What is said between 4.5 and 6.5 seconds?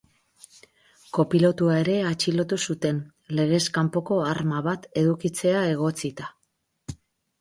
bat edukitzea egotzita.